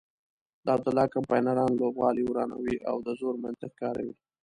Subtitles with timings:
[0.65, 4.13] د عبدالله کمپاینران لوبغالی ورانوي او د زور منطق کاروي.